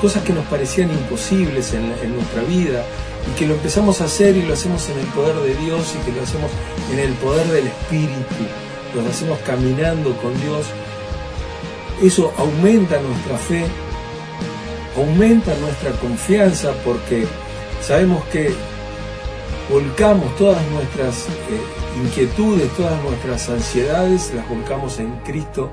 cosas 0.00 0.22
que 0.22 0.32
nos 0.32 0.44
parecían 0.46 0.90
imposibles 0.90 1.72
en, 1.72 2.14
nuestra 2.14 2.42
vida, 2.42 2.84
y 3.26 3.38
que 3.38 3.46
lo 3.46 3.54
empezamos 3.54 4.00
a 4.00 4.04
hacer 4.04 4.36
y 4.36 4.42
lo 4.42 4.54
hacemos 4.54 4.88
en 4.88 4.98
el 4.98 5.06
poder 5.06 5.34
de 5.36 5.54
Dios 5.56 5.94
y 5.94 6.04
que 6.04 6.16
lo 6.16 6.22
hacemos 6.22 6.50
en 6.92 6.98
el 7.00 7.12
poder 7.14 7.46
del 7.48 7.66
Espíritu, 7.66 8.44
lo 8.94 9.08
hacemos 9.08 9.38
caminando 9.40 10.16
con 10.18 10.32
Dios, 10.40 10.66
eso 12.02 12.32
aumenta 12.36 13.00
nuestra 13.00 13.38
fe, 13.38 13.64
aumenta 14.96 15.52
nuestra 15.56 15.90
confianza 15.92 16.72
porque 16.84 17.26
sabemos 17.82 18.22
que 18.26 18.52
volcamos 19.68 20.34
todas 20.36 20.62
nuestras 20.70 21.26
eh, 21.26 22.02
inquietudes, 22.04 22.70
todas 22.76 23.02
nuestras 23.02 23.48
ansiedades, 23.48 24.32
las 24.34 24.48
volcamos 24.48 24.98
en 25.00 25.10
Cristo 25.24 25.70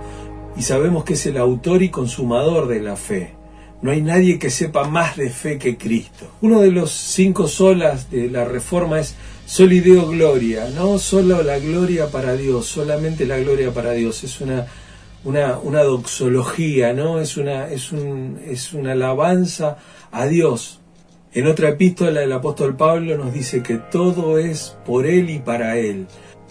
y 0.58 0.64
sabemos 0.64 1.04
que 1.04 1.14
es 1.14 1.26
el 1.26 1.38
autor 1.38 1.84
y 1.84 1.90
consumador 1.90 2.68
de 2.68 2.82
la 2.82 2.96
fe. 2.96 3.36
No 3.82 3.92
hay 3.92 4.02
nadie 4.02 4.40
que 4.40 4.50
sepa 4.50 4.88
más 4.88 5.18
de 5.18 5.30
fe 5.30 5.58
que 5.58 5.78
Cristo. 5.78 6.26
Uno 6.42 6.62
de 6.62 6.72
los 6.72 6.92
cinco 6.92 7.48
solas 7.48 8.10
de 8.10 8.30
la 8.30 8.46
Reforma 8.46 9.00
es 9.00 9.16
Solideo 9.46 10.08
Gloria, 10.08 10.70
no 10.74 10.98
solo 10.98 11.44
la 11.44 11.60
gloria 11.60 12.08
para 12.08 12.36
Dios, 12.36 12.66
solamente 12.66 13.26
la 13.26 13.40
gloria 13.40 13.74
para 13.74 13.92
Dios. 13.92 14.24
Es 14.24 14.40
una, 14.40 14.68
una, 15.26 15.58
una 15.58 15.84
doxología, 15.84 16.94
¿no? 16.94 17.20
Es 17.20 17.36
una, 17.36 17.68
es, 17.68 17.92
un, 17.92 18.40
es 18.48 18.74
una 18.74 18.94
alabanza 18.94 19.78
a 20.12 20.28
Dios. 20.28 20.80
En 21.36 21.48
otra 21.48 21.70
epístola 21.70 22.22
el 22.22 22.32
apóstol 22.32 22.76
Pablo 22.76 23.18
nos 23.18 23.34
dice 23.34 23.64
que 23.64 23.78
todo 23.78 24.38
es 24.38 24.78
por 24.86 25.08
Él 25.08 25.32
y 25.32 25.40
para 25.40 25.78
Él. 25.78 26.06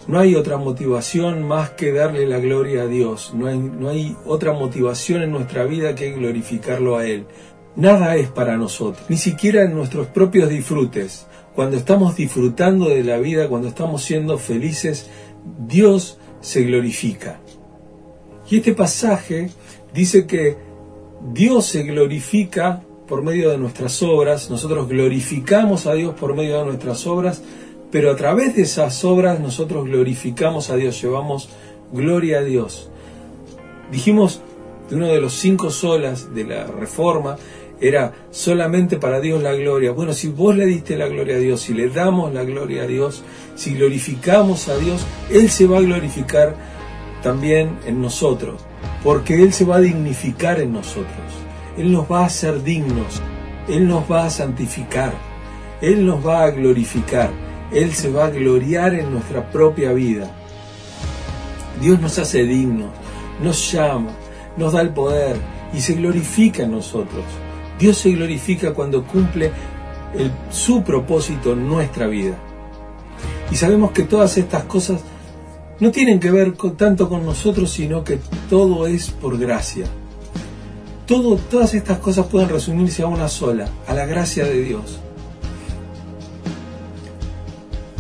No 0.08 0.18
hay 0.18 0.34
otra 0.34 0.56
motivación 0.56 1.46
más 1.46 1.70
que 1.70 1.92
darle 1.92 2.26
la 2.26 2.40
gloria 2.40 2.82
a 2.82 2.86
Dios. 2.86 3.32
No 3.32 3.46
hay, 3.46 3.58
no 3.60 3.90
hay 3.90 4.16
otra 4.26 4.52
motivación 4.52 5.22
en 5.22 5.30
nuestra 5.30 5.64
vida 5.66 5.94
que 5.94 6.10
glorificarlo 6.10 6.96
a 6.96 7.06
Él. 7.06 7.26
Nada 7.76 8.16
es 8.16 8.28
para 8.28 8.56
nosotros, 8.56 9.08
ni 9.08 9.16
siquiera 9.18 9.62
en 9.62 9.72
nuestros 9.74 10.08
propios 10.08 10.48
disfrutes. 10.50 11.28
Cuando 11.54 11.76
estamos 11.76 12.16
disfrutando 12.16 12.88
de 12.88 13.04
la 13.04 13.18
vida, 13.18 13.48
cuando 13.48 13.68
estamos 13.68 14.02
siendo 14.02 14.36
felices, 14.36 15.08
Dios 15.64 16.18
se 16.40 16.64
glorifica. 16.64 17.40
Y 18.50 18.56
este 18.56 18.74
pasaje 18.74 19.48
dice 19.94 20.26
que 20.26 20.56
Dios 21.32 21.66
se 21.66 21.84
glorifica 21.84 22.82
por 23.06 23.23
medio 23.23 23.50
de 23.50 23.59
nuestras 23.59 24.02
obras, 24.02 24.50
nosotros 24.50 24.88
glorificamos 24.88 25.87
a 25.87 25.94
Dios 25.94 26.14
por 26.14 26.35
medio 26.35 26.59
de 26.59 26.64
nuestras 26.64 27.06
obras, 27.06 27.42
pero 27.90 28.11
a 28.11 28.16
través 28.16 28.56
de 28.56 28.62
esas 28.62 29.04
obras 29.04 29.40
nosotros 29.40 29.87
glorificamos 29.87 30.71
a 30.71 30.76
Dios, 30.76 31.00
llevamos 31.02 31.49
gloria 31.92 32.38
a 32.38 32.42
Dios. 32.42 32.90
Dijimos 33.90 34.40
de 34.88 34.97
uno 34.97 35.09
de 35.09 35.21
los 35.21 35.35
cinco 35.35 35.71
solas 35.71 36.35
de 36.35 36.44
la 36.44 36.66
reforma 36.66 37.37
era 37.80 38.12
solamente 38.30 38.97
para 38.97 39.21
Dios 39.21 39.42
la 39.42 39.52
gloria. 39.54 39.90
Bueno, 39.90 40.12
si 40.12 40.28
vos 40.28 40.56
le 40.56 40.66
diste 40.66 40.97
la 40.97 41.09
gloria 41.09 41.37
a 41.37 41.38
Dios, 41.40 41.61
si 41.61 41.75
le 41.75 41.88
damos 41.88 42.32
la 42.32 42.44
gloria 42.44 42.85
a 42.85 42.87
Dios, 42.87 43.25
si 43.56 43.75
glorificamos 43.75 44.68
a 44.68 44.76
Dios, 44.76 45.04
Él 45.30 45.50
se 45.50 45.66
va 45.66 45.78
a 45.78 45.82
glorificar 45.82 46.54
también 47.23 47.78
en 47.85 48.00
nosotros, 48.00 48.61
porque 49.02 49.42
Él 49.42 49.52
se 49.52 49.64
va 49.64 49.76
a 49.76 49.80
dignificar 49.80 50.61
en 50.61 50.73
nosotros. 50.73 51.41
Él 51.76 51.93
nos 51.93 52.11
va 52.11 52.21
a 52.21 52.26
hacer 52.26 52.62
dignos, 52.62 53.23
Él 53.69 53.88
nos 53.88 54.11
va 54.11 54.26
a 54.26 54.31
santificar, 54.31 55.12
Él 55.81 56.05
nos 56.07 56.26
va 56.26 56.45
a 56.45 56.50
glorificar. 56.50 57.31
Él 57.73 57.95
se 57.95 58.11
va 58.11 58.26
a 58.26 58.31
gloriar 58.31 58.95
en 58.95 59.11
nuestra 59.11 59.50
propia 59.50 59.93
vida. 59.93 60.31
Dios 61.81 61.99
nos 62.00 62.19
hace 62.19 62.45
dignos, 62.45 62.91
nos 63.43 63.73
llama, 63.73 64.11
nos 64.59 64.75
da 64.75 64.83
el 64.83 64.91
poder 64.91 65.37
y 65.73 65.81
se 65.81 65.95
glorifica 65.95 66.64
en 66.64 66.73
nosotros. 66.73 67.25
Dios 67.79 67.97
se 67.97 68.11
glorifica 68.11 68.75
cuando 68.75 69.05
cumple 69.05 69.50
su 70.50 70.83
propósito 70.83 71.55
en 71.55 71.67
nuestra 71.67 72.07
vida. 72.07 72.37
Y 73.50 73.57
sabemos 73.57 73.93
que 73.93 74.02
todas 74.02 74.37
estas 74.37 74.64
cosas 74.64 75.00
no 75.81 75.91
tienen 75.91 76.21
que 76.21 76.31
ver 76.31 76.55
tanto 76.76 77.09
con 77.09 77.25
nosotros, 77.25 77.71
sino 77.71 78.05
que 78.05 78.19
todo 78.50 78.87
es 78.87 79.11
por 79.11 79.38
gracia. 79.38 79.87
Todas 81.50 81.75
estas 81.75 81.99
cosas 81.99 82.26
pueden 82.26 82.49
resumirse 82.49 83.02
a 83.02 83.07
una 83.07 83.28
sola, 83.28 83.69
a 83.87 83.95
la 83.95 84.07
gracia 84.07 84.45
de 84.45 84.62
Dios 84.62 85.00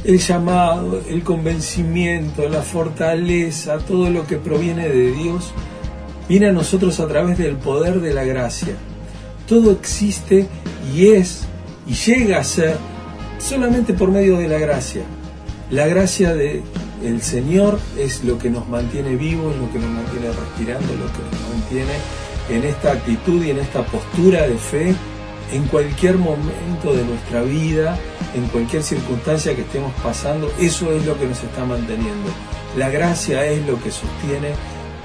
el 0.04 0.18
llamado, 0.18 1.00
el 1.08 1.22
convencimiento, 1.22 2.48
la 2.48 2.62
fortaleza, 2.62 3.78
todo 3.78 4.10
lo 4.10 4.26
que 4.26 4.36
proviene 4.36 4.88
de 4.88 5.12
Dios, 5.12 5.52
viene 6.28 6.48
a 6.48 6.52
nosotros 6.52 6.98
a 7.00 7.06
través 7.06 7.38
del 7.38 7.56
poder 7.56 8.00
de 8.00 8.12
la 8.12 8.24
gracia. 8.24 8.74
Todo 9.46 9.70
existe 9.70 10.48
y 10.94 11.08
es 11.08 11.42
y 11.86 11.94
llega 11.94 12.38
a 12.38 12.44
ser 12.44 12.76
solamente 13.38 13.92
por 13.92 14.10
medio 14.10 14.38
de 14.38 14.48
la 14.48 14.58
gracia. 14.58 15.02
La 15.70 15.86
gracia 15.86 16.34
de 16.34 16.62
el 17.04 17.22
Señor 17.22 17.78
es 17.98 18.24
lo 18.24 18.38
que 18.38 18.50
nos 18.50 18.68
mantiene 18.68 19.16
vivos, 19.16 19.56
lo 19.56 19.72
que 19.72 19.78
nos 19.78 19.90
mantiene 19.90 20.28
respirando, 20.28 20.86
lo 20.94 21.06
que 21.06 21.22
nos 21.30 21.58
mantiene 21.58 21.92
en 22.48 22.64
esta 22.64 22.92
actitud 22.92 23.42
y 23.44 23.50
en 23.50 23.58
esta 23.58 23.82
postura 23.84 24.46
de 24.46 24.56
fe 24.56 24.94
en 25.52 25.64
cualquier 25.66 26.16
momento 26.16 26.94
de 26.94 27.04
nuestra 27.04 27.42
vida, 27.42 27.98
en 28.34 28.46
cualquier 28.48 28.82
circunstancia 28.82 29.54
que 29.54 29.62
estemos 29.62 29.92
pasando, 30.02 30.50
eso 30.58 30.92
es 30.92 31.04
lo 31.04 31.18
que 31.18 31.26
nos 31.26 31.42
está 31.42 31.64
manteniendo. 31.64 32.30
La 32.76 32.88
gracia 32.88 33.44
es 33.46 33.64
lo 33.66 33.80
que 33.82 33.90
sostiene 33.90 34.54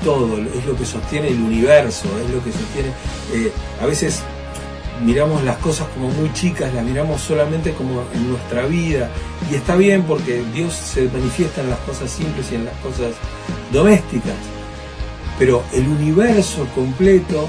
todo, 0.04 0.38
es 0.38 0.66
lo 0.66 0.76
que 0.78 0.86
sostiene 0.86 1.28
el 1.28 1.42
universo, 1.42 2.08
es 2.24 2.34
lo 2.34 2.44
que 2.44 2.52
sostiene... 2.52 2.90
Eh, 3.34 3.52
a 3.82 3.86
veces 3.86 4.24
miramos 5.04 5.44
las 5.44 5.58
cosas 5.58 5.88
como 5.90 6.10
muy 6.10 6.32
chicas, 6.34 6.74
las 6.74 6.84
miramos 6.84 7.22
solamente 7.22 7.74
como 7.74 8.04
en 8.14 8.30
nuestra 8.30 8.66
vida, 8.66 9.10
y 9.52 9.56
está 9.56 9.76
bien 9.76 10.04
porque 10.04 10.44
Dios 10.54 10.74
se 10.74 11.10
manifiesta 11.10 11.62
en 11.62 11.70
las 11.70 11.80
cosas 11.80 12.10
simples 12.10 12.52
y 12.52 12.56
en 12.56 12.66
las 12.66 12.76
cosas 12.78 13.12
domésticas, 13.72 14.36
pero 15.38 15.64
el 15.74 15.88
universo 15.88 16.68
completo 16.74 17.48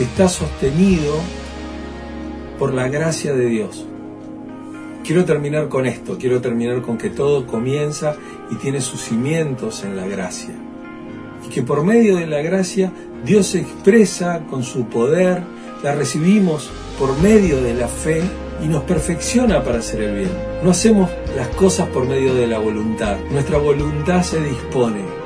está 0.00 0.28
sostenido 0.28 1.14
por 2.58 2.72
la 2.72 2.88
gracia 2.88 3.34
de 3.34 3.46
Dios. 3.46 3.86
Quiero 5.04 5.24
terminar 5.24 5.68
con 5.68 5.86
esto, 5.86 6.16
quiero 6.18 6.40
terminar 6.40 6.82
con 6.82 6.98
que 6.98 7.10
todo 7.10 7.46
comienza 7.46 8.16
y 8.50 8.56
tiene 8.56 8.80
sus 8.80 9.02
cimientos 9.02 9.84
en 9.84 9.96
la 9.96 10.06
gracia. 10.06 10.54
Y 11.46 11.48
que 11.48 11.62
por 11.62 11.84
medio 11.84 12.16
de 12.16 12.26
la 12.26 12.42
gracia 12.42 12.92
Dios 13.24 13.48
se 13.48 13.60
expresa 13.60 14.42
con 14.50 14.64
su 14.64 14.86
poder, 14.86 15.42
la 15.82 15.94
recibimos 15.94 16.70
por 16.98 17.16
medio 17.20 17.62
de 17.62 17.74
la 17.74 17.88
fe 17.88 18.22
y 18.64 18.66
nos 18.66 18.82
perfecciona 18.82 19.62
para 19.62 19.78
hacer 19.78 20.00
el 20.00 20.16
bien. 20.16 20.30
No 20.64 20.70
hacemos 20.70 21.10
las 21.36 21.48
cosas 21.48 21.88
por 21.90 22.06
medio 22.06 22.34
de 22.34 22.46
la 22.46 22.58
voluntad, 22.58 23.16
nuestra 23.30 23.58
voluntad 23.58 24.22
se 24.22 24.40
dispone. 24.40 25.25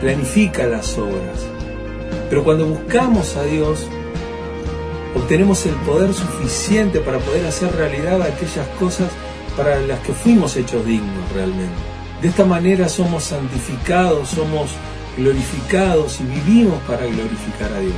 Planifica 0.00 0.66
las 0.66 0.96
obras. 0.98 1.46
Pero 2.28 2.44
cuando 2.44 2.66
buscamos 2.66 3.36
a 3.36 3.44
Dios, 3.44 3.86
obtenemos 5.14 5.66
el 5.66 5.74
poder 5.74 6.14
suficiente 6.14 7.00
para 7.00 7.18
poder 7.18 7.46
hacer 7.46 7.74
realidad 7.74 8.22
aquellas 8.22 8.66
cosas 8.78 9.10
para 9.56 9.80
las 9.80 10.00
que 10.00 10.12
fuimos 10.12 10.56
hechos 10.56 10.84
dignos 10.86 11.32
realmente. 11.34 11.74
De 12.22 12.28
esta 12.28 12.44
manera 12.44 12.88
somos 12.88 13.24
santificados, 13.24 14.30
somos 14.30 14.70
glorificados 15.16 16.20
y 16.20 16.24
vivimos 16.24 16.80
para 16.82 17.06
glorificar 17.06 17.72
a 17.72 17.80
Dios. 17.80 17.94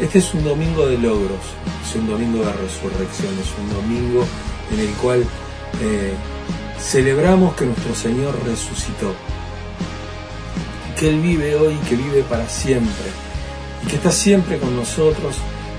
Este 0.00 0.18
es 0.18 0.34
un 0.34 0.44
domingo 0.44 0.86
de 0.86 0.98
logros, 0.98 1.40
es 1.86 1.94
un 1.94 2.08
domingo 2.08 2.38
de 2.38 2.52
resurrección, 2.52 3.32
es 3.38 3.52
un 3.60 3.72
domingo 3.72 4.24
en 4.72 4.80
el 4.80 4.90
cual 4.94 5.24
eh, 5.80 6.14
celebramos 6.80 7.54
que 7.54 7.66
nuestro 7.66 7.94
Señor 7.94 8.34
resucitó, 8.44 9.14
que 11.04 11.10
Él 11.10 11.20
vive 11.20 11.54
hoy, 11.54 11.74
que 11.86 11.96
vive 11.96 12.22
para 12.22 12.48
siempre, 12.48 13.10
y 13.84 13.88
que 13.88 13.96
está 13.96 14.10
siempre 14.10 14.58
con 14.58 14.74
nosotros, 14.74 15.36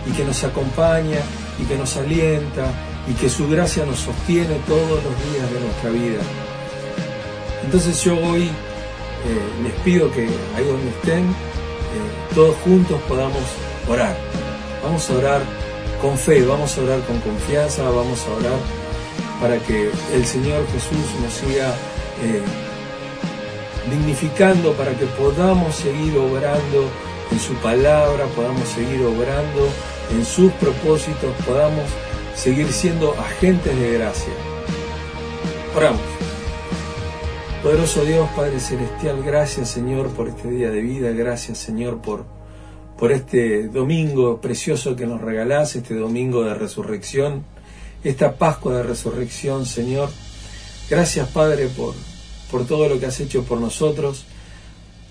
y 0.07 0.11
que 0.11 0.23
nos 0.23 0.43
acompaña, 0.43 1.17
y 1.59 1.63
que 1.63 1.75
nos 1.75 1.97
alienta, 1.97 2.67
y 3.09 3.13
que 3.13 3.27
su 3.27 3.49
gracia 3.49 3.87
nos 3.87 4.01
sostiene 4.01 4.55
todos 4.67 5.03
los 5.03 5.33
días 5.33 5.51
de 5.51 5.59
nuestra 5.61 5.89
vida. 5.89 6.21
Entonces 7.63 8.03
yo 8.03 8.15
hoy 8.19 8.43
eh, 8.43 9.63
les 9.63 9.73
pido 9.83 10.11
que 10.11 10.27
ahí 10.55 10.63
donde 10.63 10.89
estén, 10.89 11.23
eh, 11.23 12.35
todos 12.35 12.55
juntos 12.57 13.01
podamos 13.07 13.41
orar. 13.89 14.15
Vamos 14.83 15.09
a 15.09 15.13
orar 15.13 15.41
con 16.03 16.19
fe, 16.19 16.43
vamos 16.43 16.77
a 16.77 16.81
orar 16.81 16.99
con 17.01 17.19
confianza, 17.21 17.81
vamos 17.81 18.23
a 18.27 18.31
orar 18.31 18.59
para 19.41 19.57
que 19.57 19.89
el 20.13 20.23
Señor 20.23 20.67
Jesús 20.67 21.19
nos 21.23 21.33
siga 21.33 21.73
eh, 22.21 22.43
dignificando, 23.89 24.73
para 24.73 24.91
que 24.97 25.05
podamos 25.05 25.75
seguir 25.75 26.17
obrando 26.17 26.89
en 27.31 27.39
su 27.39 27.53
palabra, 27.55 28.25
podamos 28.35 28.67
seguir 28.69 29.01
obrando 29.01 29.69
en 30.11 30.25
sus 30.25 30.51
propósitos, 30.53 31.33
podamos 31.45 31.83
seguir 32.35 32.71
siendo 32.71 33.13
agentes 33.13 33.77
de 33.77 33.93
gracia. 33.93 34.33
Oramos. 35.75 36.01
Poderoso 37.63 38.05
Dios, 38.05 38.29
Padre 38.35 38.59
Celestial, 38.59 39.23
gracias 39.23 39.69
Señor 39.69 40.09
por 40.09 40.27
este 40.27 40.51
día 40.51 40.69
de 40.69 40.81
vida, 40.81 41.09
gracias 41.09 41.57
Señor 41.57 41.99
por 41.99 42.23
por 42.97 43.11
este 43.11 43.67
domingo 43.67 44.39
precioso 44.39 44.95
que 44.95 45.05
nos 45.05 45.21
regalás, 45.21 45.75
este 45.75 45.95
domingo 45.95 46.43
de 46.43 46.53
resurrección, 46.53 47.43
esta 48.03 48.37
Pascua 48.37 48.75
de 48.75 48.83
resurrección, 48.83 49.65
Señor. 49.65 50.09
Gracias, 50.89 51.27
Padre, 51.29 51.67
por, 51.67 51.93
por 52.51 52.65
todo 52.65 52.87
lo 52.89 52.99
que 52.99 53.05
has 53.05 53.19
hecho 53.19 53.43
por 53.43 53.59
nosotros. 53.59 54.25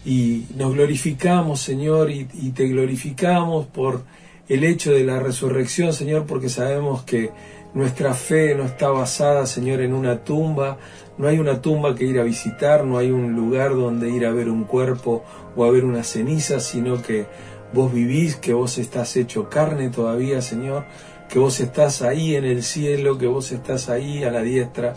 Y 0.05 0.45
nos 0.57 0.75
glorificamos, 0.75 1.61
Señor, 1.61 2.11
y, 2.11 2.25
te 2.55 2.69
glorificamos 2.69 3.67
por 3.67 4.03
el 4.49 4.65
hecho 4.65 4.93
de 4.93 5.05
la 5.05 5.19
resurrección, 5.19 5.95
Señor, 5.95 6.27
porque 6.27 6.51
sabemos 6.51 7.03
que 7.05 7.31
nuestra 7.73 8.13
fe 8.13 8.55
no 8.55 8.65
está 8.65 8.91
basada, 8.91 9.47
Señor, 9.47 9.81
en 9.81 9.95
una 9.95 10.23
tumba. 10.23 10.79
No 11.17 11.29
hay 11.29 11.39
una 11.39 11.63
tumba 11.63 11.95
que 11.95 12.05
ir 12.05 12.19
a 12.19 12.25
visitar, 12.25 12.85
no 12.85 12.99
hay 12.99 13.11
un 13.11 13.35
lugar 13.35 13.75
donde 13.75 14.11
ir 14.11 14.27
a 14.27 14.33
ver 14.33 14.49
un 14.49 14.65
cuerpo 14.65 15.25
o 15.57 15.65
a 15.65 15.71
ver 15.71 15.85
una 15.85 16.05
ceniza, 16.05 16.61
sino 16.61 17.01
que 17.01 17.27
vos 17.73 17.93
vivís, 17.93 18.37
que 18.37 18.53
vos 18.53 18.79
estás 18.79 19.17
hecho 19.17 19.49
carne 19.49 19.89
todavía, 19.89 20.43
Señor, 20.43 20.85
que 21.29 21.39
vos 21.39 21.61
estás 21.61 22.03
ahí 22.03 22.37
en 22.37 22.45
el 22.45 22.63
cielo, 22.63 23.17
que 23.17 23.27
vos 23.27 23.53
estás 23.53 23.89
ahí 23.89 24.23
a 24.23 24.31
la 24.31 24.43
diestra 24.43 24.95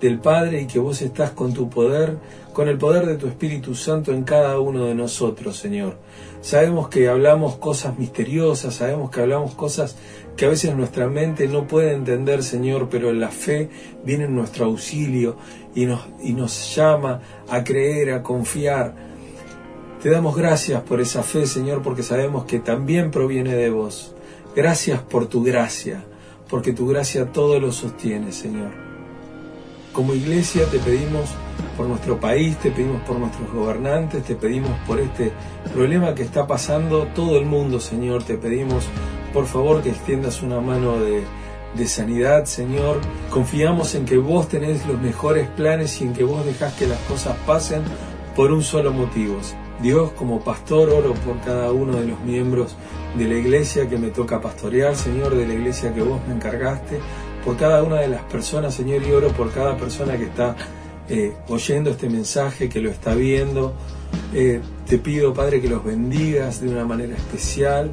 del 0.00 0.18
Padre 0.18 0.62
y 0.62 0.66
que 0.66 0.78
vos 0.78 1.00
estás 1.02 1.30
con 1.30 1.52
tu 1.52 1.68
poder, 1.68 2.18
con 2.52 2.68
el 2.68 2.78
poder 2.78 3.06
de 3.06 3.16
tu 3.16 3.26
Espíritu 3.26 3.74
Santo 3.74 4.12
en 4.12 4.24
cada 4.24 4.60
uno 4.60 4.84
de 4.86 4.94
nosotros, 4.94 5.56
Señor. 5.56 5.96
Sabemos 6.40 6.88
que 6.88 7.08
hablamos 7.08 7.56
cosas 7.56 7.98
misteriosas, 7.98 8.74
sabemos 8.74 9.10
que 9.10 9.20
hablamos 9.20 9.54
cosas 9.54 9.96
que 10.36 10.44
a 10.44 10.48
veces 10.50 10.74
nuestra 10.76 11.08
mente 11.08 11.48
no 11.48 11.66
puede 11.66 11.94
entender, 11.94 12.42
Señor, 12.42 12.88
pero 12.90 13.12
la 13.12 13.28
fe 13.28 13.70
viene 14.04 14.24
en 14.24 14.34
nuestro 14.34 14.66
auxilio 14.66 15.36
y 15.74 15.86
nos, 15.86 16.06
y 16.22 16.34
nos 16.34 16.74
llama 16.74 17.20
a 17.48 17.64
creer, 17.64 18.12
a 18.12 18.22
confiar, 18.22 18.94
te 20.02 20.10
damos 20.10 20.36
gracias 20.36 20.82
por 20.82 21.00
esa 21.00 21.22
fe, 21.22 21.46
Señor, 21.46 21.82
porque 21.82 22.02
sabemos 22.02 22.44
que 22.44 22.60
también 22.60 23.10
proviene 23.10 23.56
de 23.56 23.70
vos. 23.70 24.14
Gracias 24.54 25.00
por 25.00 25.26
tu 25.26 25.42
gracia, 25.42 26.04
porque 26.48 26.72
tu 26.72 26.86
gracia 26.86 27.32
todo 27.32 27.58
lo 27.58 27.72
sostiene, 27.72 28.30
Señor. 28.30 28.95
Como 29.96 30.12
iglesia 30.12 30.66
te 30.66 30.78
pedimos 30.78 31.30
por 31.74 31.86
nuestro 31.86 32.20
país, 32.20 32.58
te 32.58 32.70
pedimos 32.70 33.00
por 33.04 33.18
nuestros 33.18 33.50
gobernantes, 33.50 34.24
te 34.24 34.34
pedimos 34.34 34.72
por 34.86 35.00
este 35.00 35.32
problema 35.72 36.14
que 36.14 36.22
está 36.22 36.46
pasando 36.46 37.06
todo 37.14 37.38
el 37.38 37.46
mundo, 37.46 37.80
Señor. 37.80 38.22
Te 38.22 38.36
pedimos, 38.36 38.84
por 39.32 39.46
favor, 39.46 39.80
que 39.80 39.88
extiendas 39.88 40.42
una 40.42 40.60
mano 40.60 40.96
de, 40.98 41.24
sanidad, 41.86 42.44
Señor. 42.44 43.00
Confiamos 43.30 43.94
en 43.94 44.04
que 44.04 44.18
vos 44.18 44.48
tenés 44.48 44.86
los 44.86 45.00
mejores 45.00 45.48
planes 45.48 45.98
y 46.02 46.04
en 46.04 46.12
que 46.12 46.24
vos 46.24 46.44
dejás 46.44 46.74
que 46.74 46.86
las 46.86 46.98
cosas 47.08 47.34
pasen 47.46 47.80
por 48.36 48.52
un 48.52 48.62
solo 48.62 48.92
motivo, 48.92 49.38
Dios, 49.80 50.12
como 50.12 50.40
pastor, 50.40 50.90
oro 50.90 51.14
por 51.14 51.40
cada 51.40 51.72
uno 51.72 51.96
de 51.96 52.06
los 52.06 52.20
miembros 52.20 52.76
de 53.16 53.24
la 53.26 53.34
iglesia 53.34 53.88
que 53.88 53.96
me 53.98 54.08
toca 54.08 54.40
pastorear, 54.40 54.94
Señor, 54.94 55.34
de 55.34 55.46
la 55.46 55.54
iglesia 55.54 55.94
que 55.94 56.02
vos 56.02 56.20
me 56.26 56.34
encargaste, 56.34 56.98
por 57.46 57.56
cada 57.56 57.84
una 57.84 58.00
de 58.00 58.08
las 58.08 58.22
personas, 58.22 58.74
Señor, 58.74 59.04
y 59.04 59.12
oro 59.12 59.28
por 59.28 59.52
cada 59.52 59.76
persona 59.76 60.16
que 60.16 60.24
está 60.24 60.56
eh, 61.08 61.32
oyendo 61.46 61.90
este 61.90 62.10
mensaje, 62.10 62.68
que 62.68 62.80
lo 62.80 62.90
está 62.90 63.14
viendo. 63.14 63.72
Eh, 64.34 64.60
te 64.84 64.98
pido, 64.98 65.32
Padre, 65.32 65.60
que 65.60 65.68
los 65.68 65.84
bendigas 65.84 66.60
de 66.60 66.68
una 66.68 66.84
manera 66.84 67.14
especial. 67.14 67.92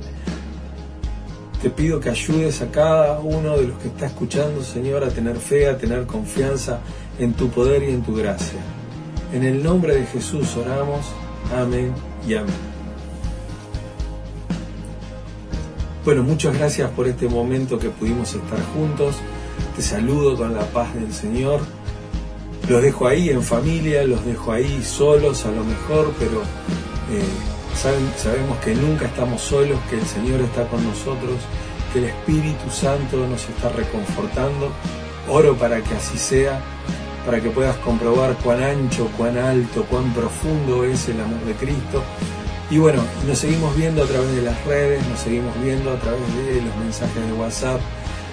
Te 1.61 1.69
pido 1.69 1.99
que 1.99 2.09
ayudes 2.09 2.63
a 2.63 2.71
cada 2.71 3.19
uno 3.19 3.55
de 3.55 3.67
los 3.67 3.77
que 3.77 3.89
está 3.89 4.07
escuchando, 4.07 4.63
Señor, 4.63 5.03
a 5.03 5.09
tener 5.09 5.35
fe, 5.35 5.69
a 5.69 5.77
tener 5.77 6.07
confianza 6.07 6.79
en 7.19 7.33
tu 7.33 7.49
poder 7.49 7.83
y 7.83 7.91
en 7.91 8.01
tu 8.01 8.15
gracia. 8.15 8.59
En 9.31 9.43
el 9.43 9.61
nombre 9.61 9.93
de 9.95 10.07
Jesús 10.07 10.57
oramos. 10.57 11.05
Amén 11.55 11.93
y 12.27 12.33
amén. 12.33 12.55
Bueno, 16.03 16.23
muchas 16.23 16.57
gracias 16.57 16.89
por 16.89 17.07
este 17.07 17.29
momento 17.29 17.77
que 17.77 17.89
pudimos 17.89 18.33
estar 18.33 18.59
juntos. 18.73 19.15
Te 19.75 19.81
saludo 19.81 20.37
con 20.37 20.53
la 20.53 20.65
paz 20.67 20.93
del 20.93 21.13
Señor. 21.13 21.61
Los 22.69 22.81
dejo 22.81 23.07
ahí 23.07 23.29
en 23.29 23.41
familia, 23.41 24.03
los 24.03 24.23
dejo 24.25 24.51
ahí 24.51 24.83
solos 24.83 25.45
a 25.45 25.51
lo 25.51 25.63
mejor, 25.63 26.13
pero 26.19 26.41
eh, 27.11 28.13
sabemos 28.17 28.57
que 28.63 28.75
nunca 28.75 29.05
estamos 29.05 29.41
solos, 29.41 29.79
que 29.89 29.97
el 29.97 30.05
Señor 30.05 30.41
está 30.41 30.67
con 30.67 30.83
nosotros, 30.83 31.35
que 31.91 31.99
el 31.99 32.05
Espíritu 32.05 32.69
Santo 32.69 33.27
nos 33.27 33.49
está 33.49 33.69
reconfortando. 33.69 34.71
Oro 35.29 35.55
para 35.55 35.81
que 35.81 35.95
así 35.95 36.17
sea 36.17 36.61
para 37.25 37.41
que 37.41 37.49
puedas 37.49 37.77
comprobar 37.77 38.35
cuán 38.43 38.61
ancho, 38.61 39.09
cuán 39.17 39.37
alto, 39.37 39.85
cuán 39.89 40.13
profundo 40.13 40.83
es 40.83 41.07
el 41.07 41.21
amor 41.21 41.39
de 41.45 41.53
Cristo. 41.53 42.03
Y 42.69 42.77
bueno, 42.77 43.01
nos 43.27 43.39
seguimos 43.39 43.75
viendo 43.75 44.03
a 44.03 44.05
través 44.05 44.35
de 44.35 44.41
las 44.41 44.65
redes, 44.65 45.05
nos 45.07 45.19
seguimos 45.19 45.53
viendo 45.63 45.91
a 45.91 45.99
través 45.99 46.21
de 46.35 46.61
los 46.61 46.75
mensajes 46.77 47.25
de 47.25 47.33
WhatsApp, 47.33 47.79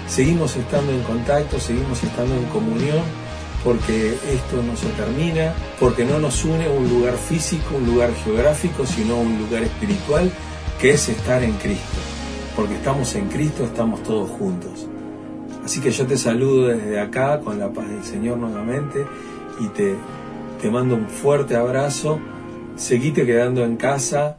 seguimos 0.07 0.55
estando 0.55 0.91
en 0.91 1.01
contacto, 1.03 1.59
seguimos 1.59 2.03
estando 2.03 2.35
en 2.35 2.45
comunión, 2.45 3.01
porque 3.63 4.13
esto 4.13 4.61
no 4.65 4.75
se 4.75 4.87
termina, 4.89 5.53
porque 5.79 6.05
no 6.05 6.19
nos 6.19 6.43
une 6.45 6.67
un 6.67 6.89
lugar 6.89 7.15
físico, 7.15 7.75
un 7.75 7.85
lugar 7.85 8.13
geográfico, 8.23 8.85
sino 8.85 9.17
un 9.17 9.37
lugar 9.37 9.63
espiritual, 9.63 10.31
que 10.79 10.91
es 10.91 11.09
estar 11.09 11.43
en 11.43 11.53
Cristo. 11.53 11.99
Porque 12.55 12.75
estamos 12.75 13.15
en 13.15 13.29
Cristo, 13.29 13.63
estamos 13.63 14.03
todos 14.03 14.29
juntos. 14.31 14.87
Así 15.63 15.79
que 15.79 15.91
yo 15.91 16.07
te 16.07 16.17
saludo 16.17 16.67
desde 16.67 16.99
acá 16.99 17.39
con 17.39 17.59
la 17.59 17.69
paz 17.69 17.87
del 17.87 18.03
Señor 18.03 18.37
nuevamente 18.37 19.05
y 19.59 19.67
te, 19.67 19.95
te 20.59 20.71
mando 20.71 20.95
un 20.95 21.07
fuerte 21.07 21.55
abrazo. 21.55 22.19
Seguite 22.75 23.25
quedando 23.25 23.63
en 23.63 23.77
casa, 23.77 24.37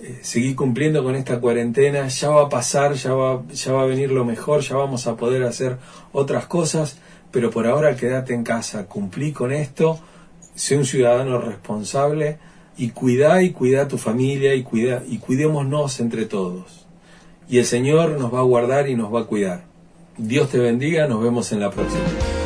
eh, 0.00 0.20
seguí 0.22 0.54
cumpliendo 0.54 1.02
con 1.04 1.14
esta 1.14 1.38
cuarentena, 1.40 2.08
ya 2.08 2.30
va 2.30 2.42
a 2.42 2.48
pasar, 2.48 2.94
ya 2.94 3.12
va, 3.12 3.42
ya 3.52 3.72
va 3.72 3.82
a 3.82 3.86
venir 3.86 4.10
lo 4.10 4.24
mejor, 4.24 4.60
ya 4.62 4.76
vamos 4.76 5.06
a 5.06 5.16
poder 5.16 5.42
hacer 5.44 5.76
otras 6.12 6.46
cosas, 6.46 6.96
pero 7.30 7.50
por 7.50 7.66
ahora 7.66 7.96
quédate 7.96 8.34
en 8.34 8.44
casa, 8.44 8.86
cumplí 8.86 9.32
con 9.32 9.52
esto, 9.52 10.00
sé 10.54 10.76
un 10.76 10.84
ciudadano 10.84 11.38
responsable 11.40 12.38
y 12.76 12.90
cuida 12.90 13.42
y 13.42 13.50
cuida 13.50 13.82
a 13.82 13.88
tu 13.88 13.98
familia 13.98 14.54
y 14.54 14.62
cuida 14.62 15.02
y 15.06 15.18
cuidémonos 15.18 16.00
entre 16.00 16.26
todos. 16.26 16.86
Y 17.48 17.58
el 17.58 17.66
Señor 17.66 18.18
nos 18.18 18.32
va 18.32 18.38
a 18.40 18.44
guardar 18.44 18.88
y 18.88 18.94
nos 18.94 19.12
va 19.14 19.20
a 19.20 19.24
cuidar. 19.24 19.64
Dios 20.16 20.50
te 20.50 20.58
bendiga, 20.58 21.06
nos 21.06 21.22
vemos 21.22 21.52
en 21.52 21.60
la 21.60 21.70
próxima. 21.70 22.41